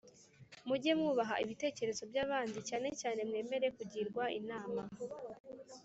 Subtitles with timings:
[0.67, 4.81] Muge mwubaha ibitekerezo by’abandi, cyanecyane mwemere kugirwa inama.